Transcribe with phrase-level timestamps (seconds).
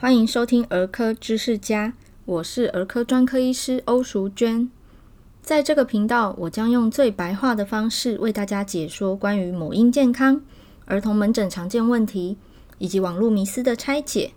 [0.00, 1.92] 欢迎收听儿科知识家，
[2.24, 4.70] 我是儿科专科医师欧淑娟。
[5.42, 10.40] 在这个频道，我将用最白话的方式为大家解说关于母婴健康、
[10.86, 12.38] 儿童门诊常见问题
[12.78, 14.30] 以及网络迷思的拆解。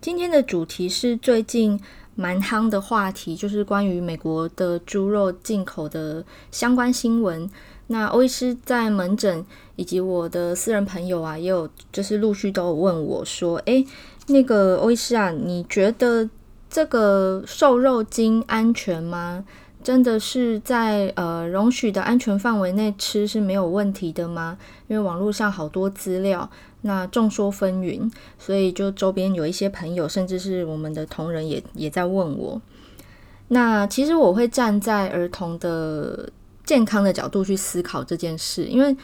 [0.00, 1.78] 今天的主题是最近
[2.14, 7.50] 蛮夯的话题，就是关于美国的猪肉进口的相关新闻。
[7.86, 9.44] 那欧医师在门诊
[9.76, 13.86] 以及我的私人朋友啊，也有就是陆续都问我说：“诶，
[14.26, 16.28] 那个欧医师啊，你觉得
[16.68, 19.44] 这个瘦肉精安全吗？
[19.82, 24.56] 真的是在呃容许的安全范围内吃是没有问题的吗？
[24.88, 26.50] 因为网络上好多资料，
[26.82, 32.60] 那众说纷纭，所以就周边有一些朋友，甚至是我们的同仁也也在问我。
[33.48, 36.30] 那其实我会站在儿童的。
[36.64, 38.96] 健康的角度去思考这件事，因为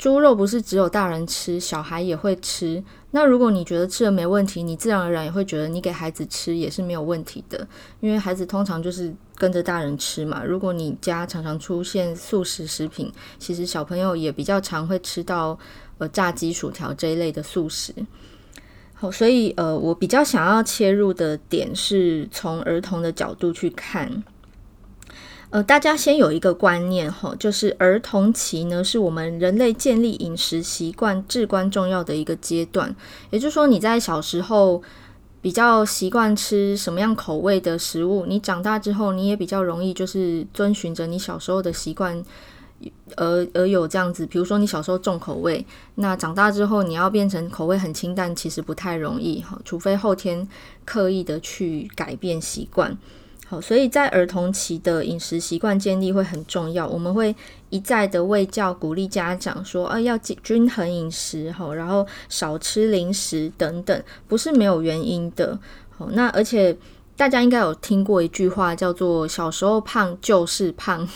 [0.00, 2.82] 猪肉不是只有大人吃，小孩也会吃。
[3.10, 7.68] 那如果你觉得吃了没问题，你自然而然也会觉得你给孩子吃也是没有问题的，
[8.00, 10.42] 因为孩子通常就是跟着大人吃嘛。
[10.42, 15.58] 如果你家常常出现素食食品，其实小朋友也比较常会吃到
[15.98, 17.92] 呃炸鸡、薯条这一类的素食。
[18.94, 24.24] 好，所以呃，我比较想要切入的点是从儿童的角度去看。
[25.50, 32.94] 呃，大家先有一个观念哈，就是儿童期呢，是我们人类建立饮食习惯至关重要的一个阶段。
[33.30, 34.80] 也就是说，你在小时候
[35.42, 42.24] 比较习惯吃什么样口味的食物，你长大之后你也比较容易就是遵循着你小时候的习惯，
[43.16, 44.24] 而而有这样子。
[44.24, 50.46] 比如说，你小时候重口味，那长大之后你要变成口味很清淡，其实不太容易哈，除非后天
[50.84, 52.96] 刻意的去改变习惯。
[53.50, 56.86] 好，所以在儿童期的饮食习惯建立会很重要。
[56.86, 57.34] 我们会
[57.68, 65.58] 一再的卫教，鼓励家长说，啊，要均衡饮食，好，然后少吃零食等等，不是没有原因的。
[65.98, 66.76] 好，那而且
[67.16, 71.08] 大家应该有听过一句话，叫做“小时候胖就是胖”。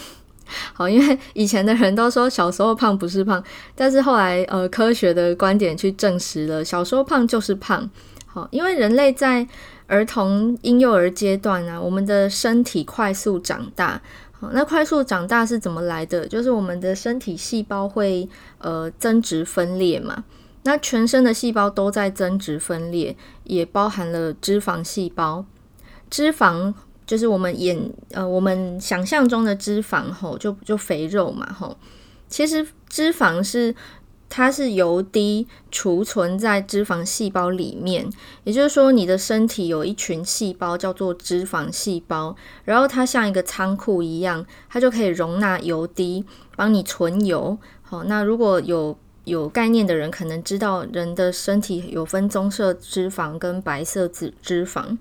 [0.75, 3.41] 好，因为以前的人都说小时候胖不是胖，
[3.77, 7.89] 但是后来呃科学的观点去证实了，小时候胖就是胖。
[8.27, 9.47] 好，因为人类在
[9.87, 14.01] 儿童婴幼儿阶段啊，我们的身体快速长大。
[14.33, 16.27] 好，那快速长大是怎么来的？
[16.27, 18.29] 就是我们的身体细胞会
[18.59, 20.25] 呃增殖分裂嘛。
[20.63, 23.15] 那全身的细胞都在增殖分裂，
[23.45, 25.45] 也包含了脂肪细胞。
[26.09, 26.73] 脂肪
[27.07, 27.79] 就是我们眼
[28.13, 31.77] 呃我们想象中的脂肪吼，就就肥肉嘛吼。
[32.29, 33.75] 其实脂肪是。
[34.29, 38.09] 它是油滴储存在脂肪细胞里面，
[38.43, 42.35] 也就是说，你的身体有一群细胞叫做脂肪细胞，
[42.65, 46.25] 然后它像一个仓库一样，它就可以容纳油滴，
[46.57, 47.57] 帮你存油。
[47.83, 54.97] 好，那如果有有概念的人，可能知道人的身体有分棕色脂肪跟白色脂脂肪。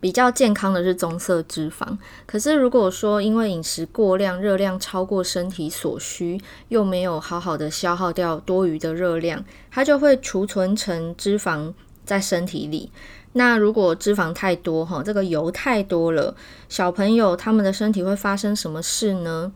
[0.00, 11.72] 比较健康的是棕色脂肪，可是如果说因为饮食过量，热量超过身体所需，又没有好好的消耗掉多余的热量，它就会储存成脂肪
[12.04, 12.90] 在身体里。
[13.34, 16.34] 那如果脂肪太多，哈，这个油太多了，
[16.68, 19.52] 小朋友他们的身体会发生什么事呢？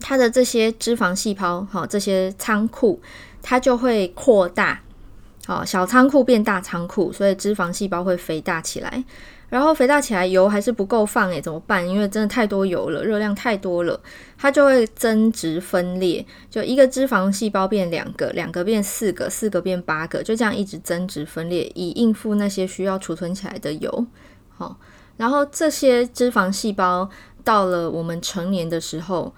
[0.00, 3.00] 他的这些脂肪细胞，哈，这些仓库，
[3.40, 4.82] 它就会扩大，
[5.46, 9.04] 好，小仓库变大仓库，所以脂肪细胞会肥大起来。
[9.48, 11.88] 然后肥大起来，油还是不够放诶，怎么办？
[11.88, 14.00] 因为真的太多油了，热量太多了，
[14.36, 24.06] 它就会增殖分裂，就一个脂肪细胞变两个，两个变四个，四个变八个，就这样一直增殖分裂，以应付那些需要储存起来的油。
[24.56, 24.76] 好，
[25.16, 27.08] 然后这些脂肪细胞
[27.44, 29.32] 到了我们成年的时候，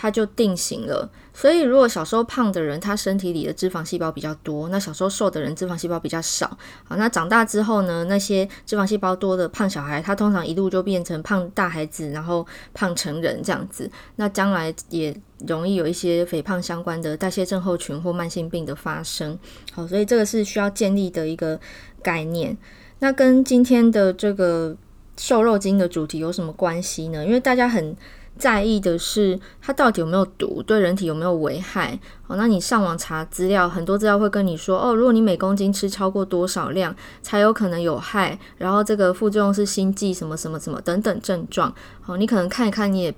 [0.00, 1.06] 它就定型了。
[1.34, 6.56] 所以，如果小时候胖的人，他身体里的脂肪细胞比较多；那小时候瘦的人，脂肪细胞比较少。
[6.84, 13.90] 好，那长大之后呢，那些脂肪细胞多的胖小孩，他通常一路就变成胖大孩子，然后胖成人这样子。
[14.16, 15.14] 那将来也
[15.46, 19.38] 容易有一些肥胖相关的代谢症候群或慢性病的发生。
[19.72, 21.60] 好，所以这个是需要建立的一个
[22.02, 22.56] 概念。
[23.00, 24.74] 那跟今天的这个
[25.18, 27.22] 瘦肉精的主题有什么关系呢？
[27.26, 27.94] 因为大家很。
[28.38, 31.98] 在意的是它到底有没有毒，对人体有没有危害？
[32.26, 38.38] 哦，那你上网查资料，很多资料会跟你说，哦，如果你每公斤吃超过多少量，才有可能有害。
[38.56, 41.74] 然后这个副作用是心悸什么什么什么等等症状。
[42.00, 43.14] 好，你可能看一看，你也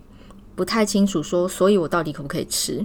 [0.56, 2.84] 不太清楚说，所以我到底可不可以吃？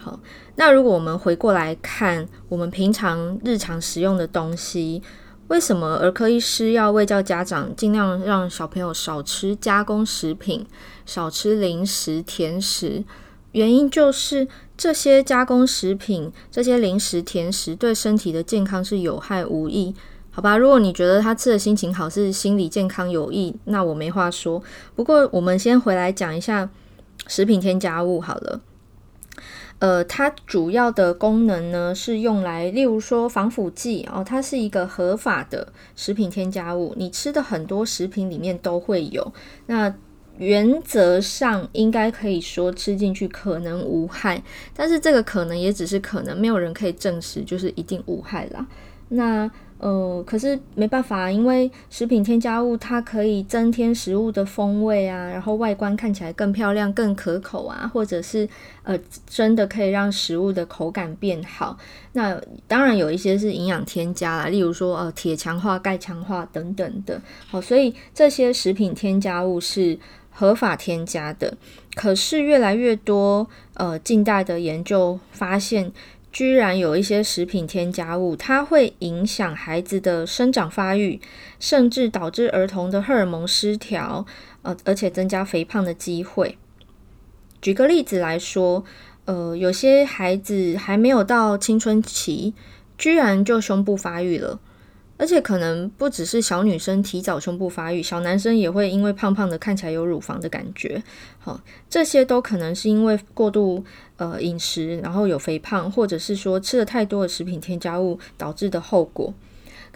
[0.00, 0.18] 好，
[0.56, 5.02] 那如果我们回过来看，我们平常日常食用的东西。
[5.48, 10.66] 为什么儿科医师要为教家长尽量让小朋友少吃加工食品、
[11.04, 13.04] 少吃零食、甜食？
[13.52, 19.94] 原因就是这些加工食品、这些零食、甜食对身体的健康是有害无益。
[20.30, 24.60] 好吧，如果你觉得他吃的心情好是心理健康有益，那我没话说。
[24.96, 26.68] 不过我们先回来讲一下
[27.28, 28.60] 食品添加物好了。
[29.78, 39.32] 呃，它主要的功能呢是用来，例如说防腐剂哦，它是一个合法的食品添加物，你吃的很多食品里面都会有。
[39.66, 39.94] 那
[40.38, 44.42] 原则上应该可以说吃进去可能无害，
[44.74, 48.66] 但是这个可能也只是可能，没有人可以证实就是一定无害啦。
[49.10, 49.48] 那
[49.78, 58.48] 呃，可是没办法，因为食品添加物它可以增添食物的风味啊，然后外观看起来更漂亮、更可口啊，或者是
[58.84, 61.76] 呃，真的可以让食物的口感变好。
[62.12, 67.20] 那当然有一些是营养添加啦，例如说呃，铁强化、钙强化等等的。
[67.48, 69.98] 好，所以这些食品添加物是
[70.30, 71.54] 合法添加的。
[71.94, 75.92] 可是越来越多呃，近代的研究发现。
[76.34, 81.20] 居然有一些食品添加物，它会影响孩子的生长发育，
[81.60, 84.26] 甚至导致儿童的荷尔蒙失调，
[84.62, 86.58] 呃，而且增加肥胖的机会。
[87.62, 88.84] 举个例子来说，
[89.26, 92.52] 呃，有些孩子还没有到青春期，
[92.98, 94.58] 居然就胸部发育了。
[95.16, 101.00] 而且可能不只是小女生提早胸部发育，小男生也会因为胖胖的看起来有乳房的感觉。
[101.38, 103.84] 好，这些都可能是因为过度
[104.16, 109.32] 呃饮食，然后有肥胖，或者是说吃了太多的食品添加物导致的后果。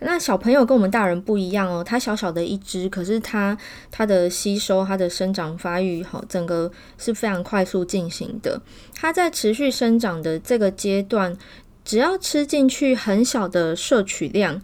[0.00, 3.58] 那小朋友跟我们大人不一样哦，他小小的一只，可是他
[3.90, 8.62] 他的吸收、他的生长发育，好，整个是非常快速进行的。
[8.94, 11.36] 他在持续生长的这个阶段，
[11.84, 14.62] 只要吃进去很小的摄取量。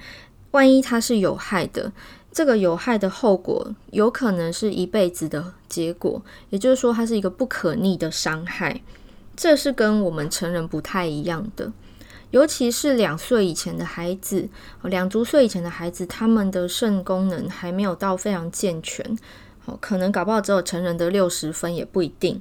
[0.55, 1.93] 万一它是有害的，
[2.31, 8.81] 这个有害的后果有可能是一辈子的结果，也就是说，它是一个不可逆的伤害。
[9.37, 11.73] 这是跟我们成人不太一样的，
[12.31, 14.49] 尤其是两岁以前的孩子，
[14.85, 19.19] 两足岁以前的孩子，他们的肾功能还没有到非常健全，
[19.65, 22.41] 好可能搞不好只有成人的六十分也不一定。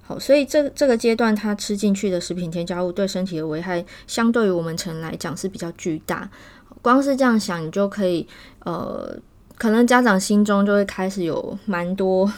[0.00, 6.28] 好，所以这这个阶段，他吃进去的食品添加物对身体的危害，相对于我们成人来讲是比较巨大。
[6.82, 8.26] 光是这样想，你就可以，
[8.64, 9.16] 呃，
[9.56, 12.30] 可能家长心中就会开始有蛮多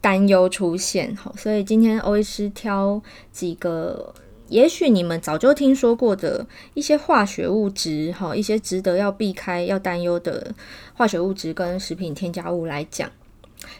[0.00, 1.14] 担忧出现。
[1.16, 4.14] 好，所以今天欧医师挑几个，
[4.48, 10.54] 也许你们早就听说过的一些化学物质，哈，一些值得要避开、要担忧的
[10.94, 13.10] 化学物质跟食品添加物来讲。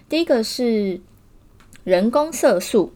[0.09, 1.01] 第一个是
[1.85, 2.93] 人工色素。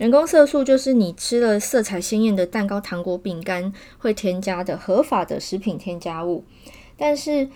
[0.00, 6.42] 人工色素就是你吃了色彩鲜艳的蛋糕、糖果、饼干会添加的合法的食品添加物，
[6.96, 7.50] 但是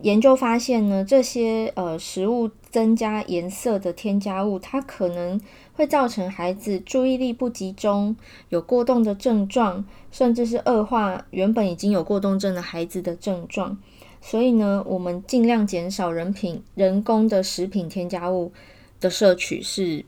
[0.00, 5.38] 研究发现呢，这些呃食物增加颜色的添加物，它可能
[5.74, 8.16] 会造成孩子注意力不集中、
[8.48, 13.76] 有过动的症状，甚至是恶化原本已经有过动症的孩子的症状。
[14.22, 18.50] 所以呢，我们尽量减少人品人工的食品添加物
[18.98, 20.06] 的摄取是。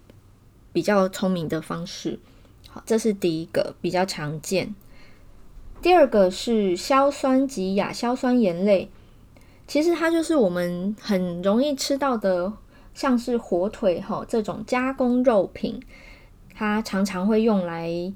[0.75, 2.19] 比较聪明的方式，
[2.69, 4.75] 好，这是第一个比较常见。
[5.81, 8.91] 第二个是硝酸及亚硝酸盐类，
[9.69, 12.53] 其实它就是我们很容易吃到的，
[12.93, 15.81] 像是火腿哈这种加工肉品，
[16.53, 18.13] 它常常会用来，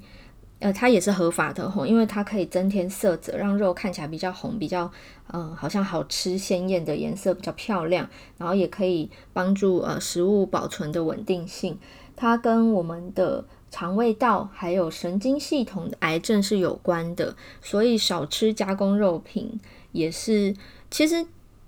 [0.59, 4.91] 呃，它也是合法的哈，因为它可以增添色泽，让肉看起来比较红，比较
[5.31, 11.77] 嗯、好像好吃鲜艳的颜色比较漂亮，然后也可以帮助呃食物保存的稳定性。
[12.19, 19.57] 它跟我们的肠胃道还有神经系统的癌症是有关的，所以少吃加工肉品
[19.93, 20.53] 也是。
[20.91, 21.25] 其实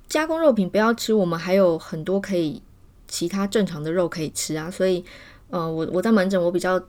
[0.10, 2.62] 加工肉品不要吃，我们还有很多可以
[3.08, 4.70] 其他正常的肉可以吃啊。
[4.70, 5.06] 所以，
[5.50, 6.82] 呃，我我在门诊我比较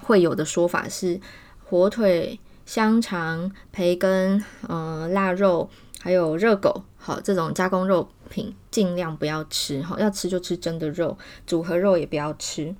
[0.00, 1.20] 会有的说法是，
[1.64, 5.68] 火腿、香肠、培根、呃，腊肉
[6.00, 9.82] 还有热狗，好，这种加工肉品尽量不要吃。
[9.82, 12.72] 好，要吃就吃真的肉，组合肉也不要吃。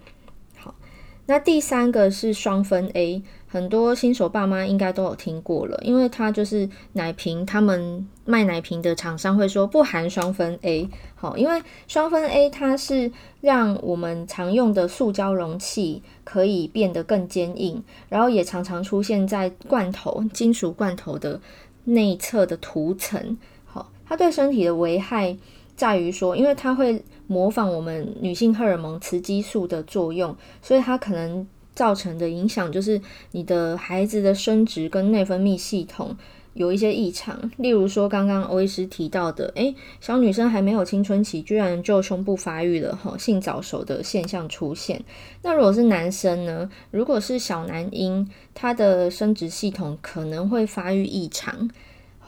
[1.31, 21.39] 那第三个是双酚 A，很多新手爸妈应该都有听过了，因为它就是奶瓶，他们卖奶瓶的厂商会说不含双酚 A，好，因为双酚 A 它是让我们常用的塑胶容器可以变得更坚硬，然后也常常出现在罐头、金属罐头的
[21.85, 25.37] 内侧的涂层，好，它对身体的危害
[25.79, 27.03] 在于说，因为它会。
[27.31, 32.99] 模仿我们女性荷尔蒙雌激素的作用，所以它可能造成的影响就是
[33.33, 36.17] 你的孩子的生殖跟内分泌系统
[36.55, 37.51] 有一些异常。
[37.59, 45.05] 例如说，刚刚欧医师提到的，诶，小女生还没有青春期，居然就胸部发育了，哈，性早熟的现象出现。
[45.43, 46.71] 那如果是男生呢？
[46.91, 51.69] 如果是小男婴，他的生殖系统可能会发育异常。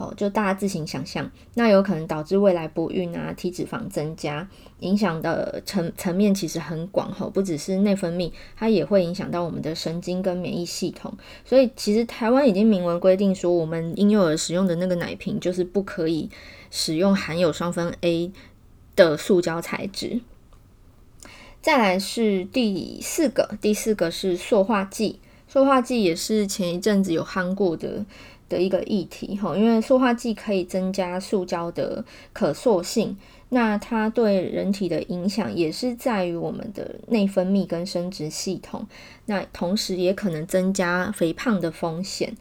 [0.01, 11.13] 好，就大家自行想象，那有可能导致未来不孕啊、体脂肪增加，影响的层层面其实很广哈，不只是内分泌，它也会影响到我们的神经跟免疫系统。
[11.45, 16.31] 所以其实台湾已经明文规定说，我们婴幼儿使用的那个奶瓶就是不可以
[16.71, 18.33] 使用含有双酚 A
[18.97, 20.23] 的塑胶材质。
[21.61, 28.07] 再来是第四个，第四个是塑化剂，塑化剂也是前一阵子有夯过的。
[28.51, 32.05] 的一个议题哈，因为塑化剂可以增加塑胶的
[32.35, 33.17] 可塑性，
[33.49, 38.87] 那它对人体的影响也是在于我们的内分泌跟生殖系统，
[39.25, 42.37] 那同时也可能增加肥胖的风险。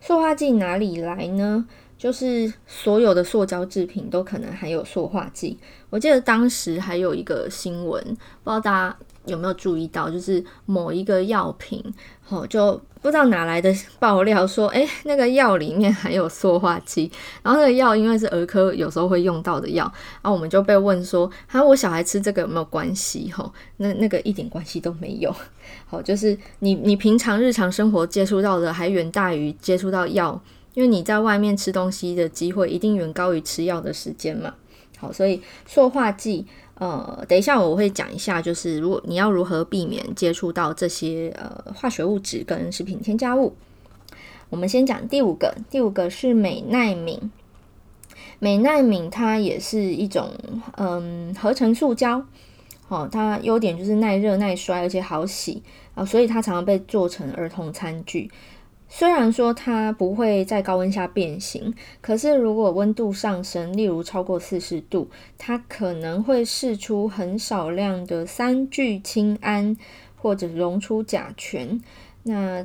[0.00, 1.66] 塑化剂哪里来呢？
[1.96, 5.56] 就是所有的塑胶制品都可能含有塑化剂。
[5.88, 11.82] 我记得当时还有一个新闻，不知道大家有没有注意到，就是某一个药品，
[12.22, 12.80] 吼就。
[13.04, 17.12] 不知道哪来的爆料说，诶，那个药里面含有塑化剂，
[17.42, 19.84] 然后那个药因为是儿科有时候会用到的药，
[20.22, 23.30] 然后我们就被问说，哈，我小孩吃这个有没有关系？
[23.30, 25.30] 吼，那那个一点关系都没有。
[25.86, 30.40] 好，就是你你平常日常生活接触到的还远大于接触到药，
[30.72, 34.54] 因为你在外面吃东西的机会一定远高于吃药的时间嘛。
[34.96, 36.46] 好，所以塑化剂。
[36.76, 43.54] 呃，等一下我会讲一下，就是如果你要如何避免接触到这些呃化学物质跟食品添加物。
[44.50, 47.30] 我们先讲第五个，第五个是美耐敏。
[48.40, 50.30] 美耐敏它也是一种
[50.76, 52.24] 嗯合成塑胶，
[52.88, 55.62] 哦，它优点就是耐热耐摔，而且好洗
[55.94, 58.30] 啊，所以它常常被做成儿童餐具。
[58.96, 69.76] 虽然说它不会在高温下变形，可是如果温度上升，例如超过四十度，它可能会释出很少量的三聚氰胺
[70.14, 71.82] 或者溶出甲醛。
[72.22, 72.64] 那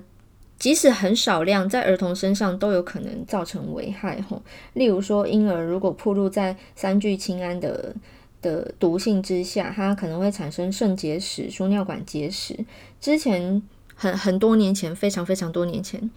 [0.60, 4.22] 即使很少量，在儿童身上都有可能造成危害。
[4.30, 4.44] 吼，
[4.74, 7.96] 例如说婴儿如果暴露在三聚氰胺的
[8.40, 12.56] 的毒性之下，它可能会产生肾结石、输尿管结石。
[13.02, 13.64] 之前。
[14.00, 16.10] 很很多年前，非常非常多年前，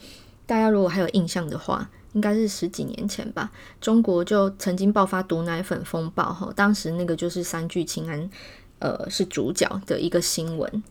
[0.47, 3.51] 大家如果还有印象的话，应该是十几年前吧。
[3.81, 8.31] 中国就曾经爆发毒奶粉风暴，哈，当时那个就是三聚氰胺，
[8.79, 10.85] 呃，是主角的一个新闻。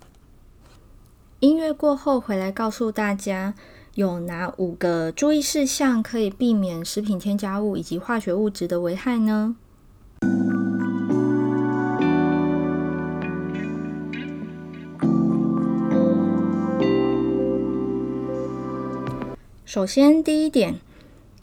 [1.39, 3.53] 音乐过后回来告诉大家，
[3.95, 9.55] 有哪五个注意事项可以避免食品添加物以及化学物质的危害呢？
[19.73, 20.81] 首先，第一点，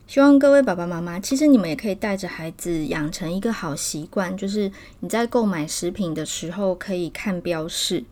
[0.07, 4.71] 希望各位爸爸妈妈，其实你们也可以带着孩子养成一个好习惯，就是
[5.01, 8.05] 你在购买食品的时候可以看标示，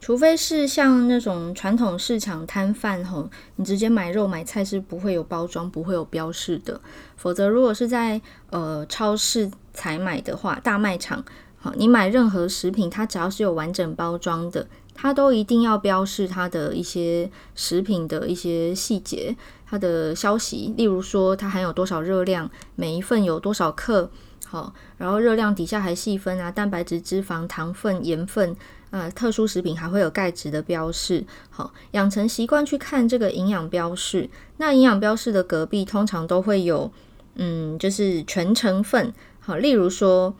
[0.00, 6.80] 除非是像那种传统市场摊贩吼，你直接买肉买菜是不会有包装、不会有标示的。
[7.16, 8.20] 否则，如果是在
[8.50, 11.24] 呃超市采买的话，大卖场，
[11.56, 19.34] 好，你买任何食品，它只要是有完整包装的，它都一定要标示它的一些食品的一些细节。
[19.68, 24.08] 它的消息，例如说它含有多少热量，每一份有多少克，
[24.46, 28.52] 好，然后热量底下还细分啊，蛋白质、脂肪、糖分、盐分，
[28.90, 34.30] 啊、呃，特殊食品还会有钙质的标示，好，养成习惯去看这个营养标示。
[34.58, 36.90] 那营养标示的隔壁通常都会有，
[37.34, 40.32] 嗯，就是全成分，好，例如说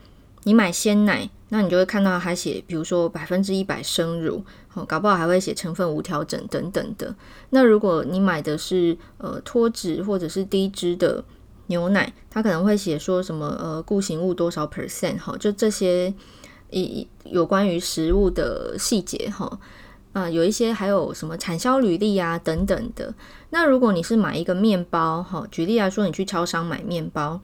[0.47, 1.29] 你买鲜奶。
[1.49, 7.15] 那你就会看到还写，比如说百分之一百生乳，哦，搞不好还会写成分无调整等等的。
[7.51, 11.23] 那如果你买的是呃脱脂或者是低脂的
[11.67, 16.13] 牛奶，它可能会写说什么呃固形物多少 percent 哈，就这些
[16.69, 19.57] 一有关于食物的细节哈
[20.11, 23.13] 啊，有一些还有什么产销履历啊等等的。
[23.51, 27.39] 那如果你是买一个面包哈，举例来说，你去超商买面包，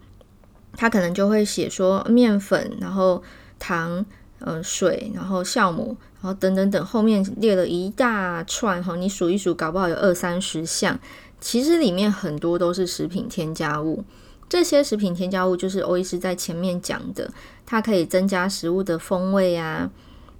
[0.75, 3.21] 它可能就会写说面粉，然后
[3.59, 4.05] 糖、
[4.39, 10.99] 呃水，然后酵母，然后等等等，后面列了一大串哈，你数一数，搞不好有二三十项。
[11.39, 14.03] 其实里面很多都是食品添加物。
[14.49, 17.31] 这些食品添加物就是欧医师在前面讲的，
[17.65, 19.89] 它可以增加食物的风味啊，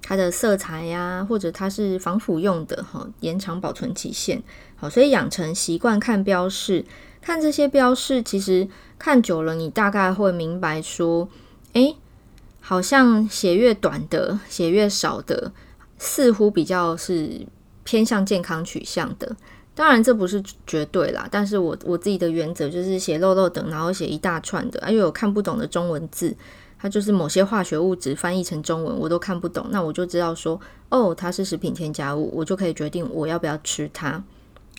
[0.02, 4.42] 它的色彩呀、或者它是防腐用的哈，延长保存期限。
[4.76, 6.84] 好，所以养成习惯看标示，
[7.24, 11.26] 看这些标示，其实看久了，你大概会明白说，
[11.72, 11.96] 诶。
[12.66, 15.52] 好像写越短的，写越少的，
[15.98, 17.46] 似乎比较是
[17.82, 19.36] 偏向健康取向的。
[19.74, 26.34] 当然这不是绝对啦，但是我我自己的原则就是写漏漏等，然后写一大串的，因为我看不懂的中文字，
[26.78, 34.24] 它就是某些化学物质翻译成中文我都看不懂，那我就知道说，哦，它是食品添加物，我就可以决定我要不要吃它。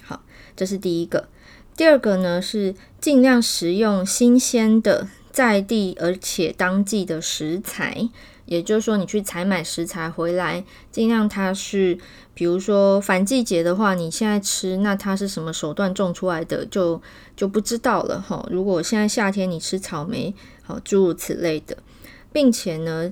[0.03, 0.19] 好，
[0.55, 1.27] 这是第一个。
[1.75, 8.09] 第二个呢是尽量食用新鲜的在地而且当季的食材，
[8.45, 11.97] 也就是说你去采买食材回来，尽量它是，
[12.33, 17.01] 比如说反季节的话，你现在吃，那它是什么手段种出来的，就
[17.35, 18.47] 就不知道了哈。
[18.49, 21.77] 如果现在夏天你吃草莓，好，诸如此类的，
[22.31, 23.11] 并且呢。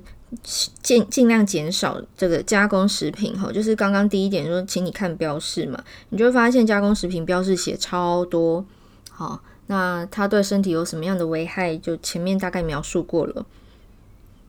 [0.81, 8.65] 尽尽量减少这个加工食品哈，就是刚刚第一点说，请你看标示嘛，你就会发现加工食品标示写超多，
[9.09, 13.45] 好，那它对身体有什么样的危害，就前面大概描述过了。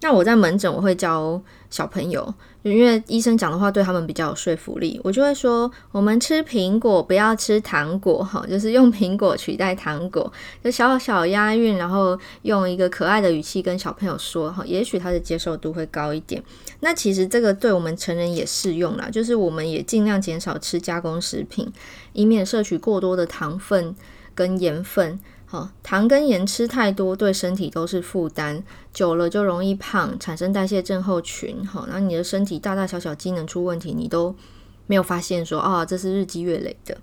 [0.04, 10.30] 那我在门诊我会教小朋友，因为医生讲的话对他们比较有说服力，我就会说我们吃苹果不要吃糖果哈，就是用苹果取代糖果，
[10.62, 16.42] 就小小押韵，然后用一个可爱的语气跟小朋友说哈，也许他的接受度会高一点。
[16.80, 21.72] 那其实这个对我们成人也适用啦，就是我们也尽量减少吃加工食品，
[22.12, 23.96] 以免摄取过多的糖分
[24.34, 25.18] 跟盐分。
[25.82, 31.66] 糖跟盐吃太多，对身体都是负担，久了就容易胖，产生代谢症候群。
[31.66, 34.34] 好，那你的身体大大小小机能出问题，你都
[34.86, 36.98] 没有发现说，哦，这是日积月累的。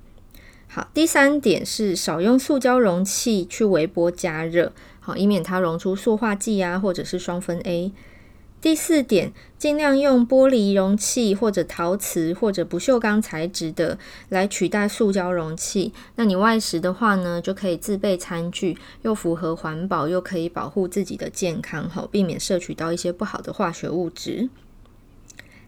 [0.67, 7.91] 好，第三点是少用塑胶容器去微波加热，好，以免它溶出塑化剂啊，或者是双酚 A。
[8.61, 13.97] 第四点，尽量用玻璃容器或者陶瓷或者不锈钢材质的
[14.29, 15.91] 来取代塑胶容器。
[16.15, 24.49] 那你外食的话呢，就可以自备餐具，又符合环保，又可以保护自己的健康，好，避免摄取到一些不好的化学物质。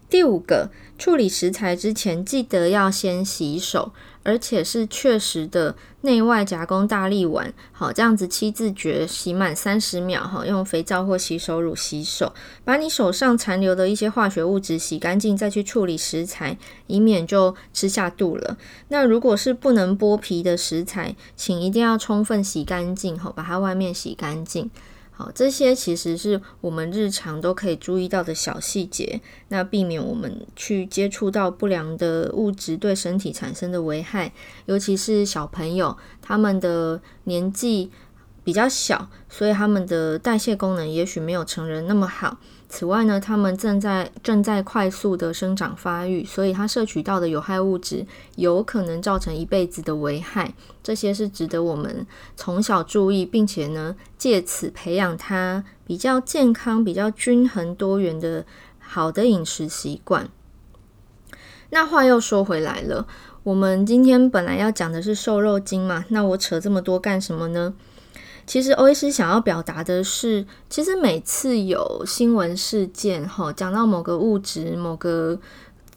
[0.08, 0.70] 第五个，
[1.00, 3.92] 处理食材之前记得要先洗手，
[4.24, 12.34] 而且是确实的内外夹攻大力丸，好，这样子七字诀洗满三十秒，哈，用肥皂或洗手乳洗手，
[12.66, 18.58] 把你手上残留的一些化学物质洗干净，再去处理食材，以免就吃下肚了。
[18.88, 24.70] 那如果是不能剥皮的食材，请一定要充分洗干净，哈，把它外面洗干净。
[25.16, 34.34] 好，这些其实是我们日常都可以注意到的小细节，那避免我们去接触到不良的物质对身体产生的危害，
[34.66, 37.92] 尤其是小朋友，他们的年纪
[38.44, 42.40] 比较小，所以他们的代谢功能也许没有成人那么好。
[42.76, 48.04] 此外呢，他们正在正在快速的生长发育，所以他摄取到的有害物质
[48.36, 50.56] 有可能造成一辈子的危害。
[50.82, 58.44] 这些是值得我们从小注意，并且呢，借此培养他比较健康、比较均衡、多元的
[58.80, 60.28] 好的饮食习惯。
[61.70, 63.06] 那话又说回来了，
[63.44, 67.76] 我们今天本来要讲的是瘦肉精嘛，那我扯这么多干什么呢？
[68.46, 75.40] 其实欧医师想要表达的是，其实每次有新闻事件，哈，讲到某个物质、某个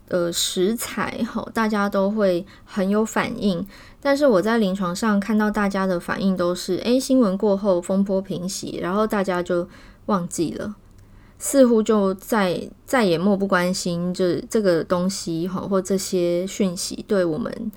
[0.09, 3.66] 呃食材，哈，大家都会很有反应。
[4.00, 9.68] 但是我在临床上看到大家的反应都是，诶，新闻过后风波平息，然后大家就
[10.06, 10.76] 忘记了，
[11.38, 17.72] 似乎就再再也漠不关心，就这个东西，哈，或这些讯息对我们。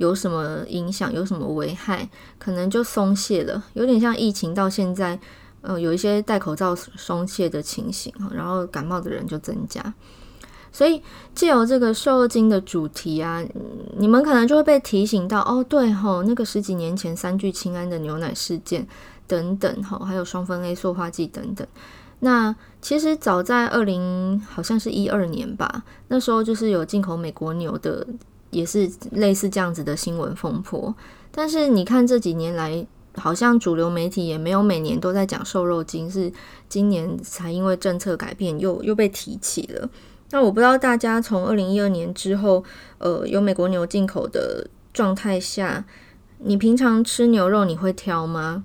[0.00, 1.12] 有什么影响？
[1.12, 2.08] 有什么危害？
[2.38, 5.20] 可能就松懈了，有点像疫情到现在，
[5.60, 9.92] 呃，有一些戴口罩松懈的情形，然后感冒的人就增加。
[10.72, 11.02] 所以
[11.34, 13.44] 借由这个瘦肉精的主题啊，
[13.98, 18.88] 你们可能就会被提醒到，哦，对吼，那个十几年前三聚氰胺的牛奶事件
[19.26, 21.66] 等等，吼，还有双酚 A 塑化剂等等。
[22.20, 28.06] 那其实早在二零好像是一二年吧，那时候就是有进口美国牛的。
[28.50, 30.94] 也是类似这样子的新闻风波，
[31.30, 36.32] 但是你看这几年来，好像主流媒体也没有每年都在讲瘦肉精，是
[36.68, 39.88] 今年才因为政策改变又又被提起了。
[40.30, 42.62] 那我不知道大家从二零一二年之后，
[42.98, 45.84] 呃，有美国牛进口的状态下，
[46.38, 48.64] 你平常吃牛肉你会挑吗？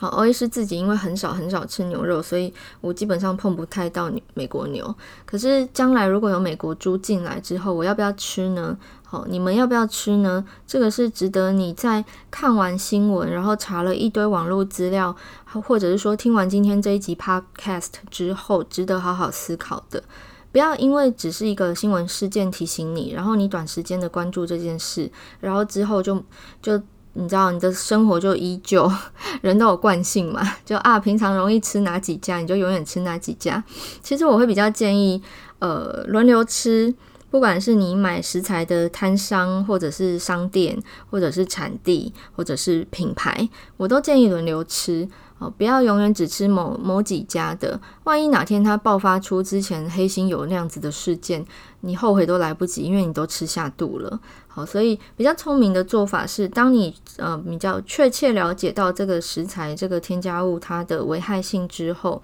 [0.00, 4.94] 好，欧医师自己因为很少很少吃牛肉，所以我基本上碰不太到美国牛。
[5.26, 8.78] 可是将来如果有美国猪进来之后，我要不要吃呢？
[9.02, 10.44] 好，你们要不要吃呢？
[10.68, 20.04] 这个是值得你在看完新闻，然后查了一堆网络资料，或者是说听完今天这一集 Podcast 之后，值得好好思考的。
[20.52, 26.22] 不要因为只是一个新闻事件提醒你，然后你短时间的关注这件事，然后之后就
[26.62, 26.80] 就。
[27.14, 28.90] 你知道你的生活就依旧，
[29.42, 33.62] 人都有惯性嘛，就啊，平常容易吃哪几家，你就永远吃哪几家。
[34.02, 35.20] 其实我会比较建议，
[35.58, 36.94] 呃，轮流吃，
[37.30, 45.08] 不管是你买食材的摊商，或者是商店，或者是产地，或者是品牌，我都建议轮流吃。
[45.40, 51.46] 哦，不要永远只吃某某几家的，万一哪天它爆发出之前黑心油那样子的事件，
[51.82, 54.18] 你后悔都来不及，因为你都吃下肚了。
[54.64, 62.22] 所以比较聪明的做法是，当你呃比较确切了解到这个食材、这个添加物它的危害性之后，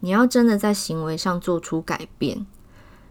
[0.00, 2.46] 你要真的在行为上做出改变。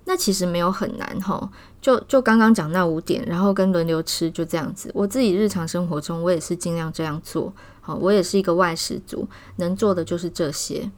[0.07, 1.49] 那其实没有很难哈，
[1.81, 4.91] 就就刚刚讲那五点，然后跟轮流吃就这样子。
[4.93, 7.51] 我自己日常生活中，我也是尽量这样做。
[7.81, 10.91] 好，我也是一个外食族，能做的就是这些。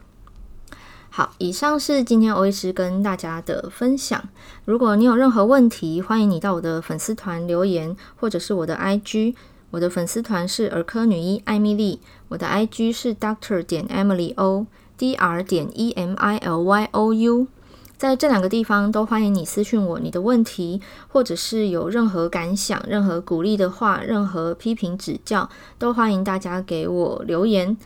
[1.18, 4.22] 好，以上是今天欧医师跟大家的分享。
[4.64, 9.34] 如果你有任何问题，欢迎你到我的粉丝团留言，或者是我的 IG。
[9.72, 17.48] 我的粉丝团是儿科女医艾米丽，我的 IG 是 Doctor 点 Emily O，D R 点 E M I L Y O U。
[17.96, 25.50] 在这两个地方都欢迎你私讯我你的问题，或者是有任何感想、任何鼓励的话、任何批评指教，
[25.80, 27.76] 都欢迎大家给我留言。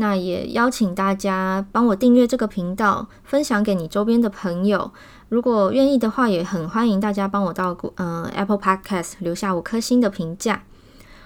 [0.00, 4.90] 那也邀请大家帮我订阅这个频道，分享给你周边的朋友。
[5.28, 10.64] 如果愿意的话，也很欢迎大家帮我到呃 Apple Podcast 留下五颗星的评价。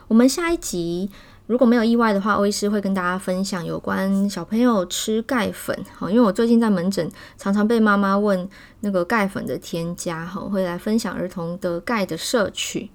[0.08, 1.08] 我们下一集。
[1.46, 5.78] 如果没有意外的话，欧医师会跟大家分享有关小朋友吃钙粉。
[5.94, 7.06] 哈，因为我最近在门诊
[7.36, 8.48] 常常被妈妈问
[8.80, 12.88] 那个钙粉的添加，哈，会来分享儿童的钙的摄取。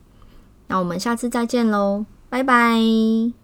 [0.66, 3.39] 那我们下次再见喽，拜拜。